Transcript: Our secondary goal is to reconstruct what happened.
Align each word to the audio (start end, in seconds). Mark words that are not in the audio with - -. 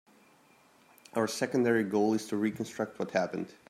Our 1.13 1.27
secondary 1.27 1.83
goal 1.83 2.15
is 2.15 2.25
to 2.29 2.35
reconstruct 2.35 2.97
what 2.97 3.11
happened. 3.11 3.53